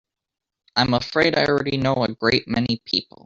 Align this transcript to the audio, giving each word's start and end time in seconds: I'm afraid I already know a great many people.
I'm 0.75 0.95
afraid 0.95 1.37
I 1.37 1.45
already 1.45 1.77
know 1.77 1.93
a 2.03 2.07
great 2.11 2.47
many 2.47 2.81
people. 2.85 3.19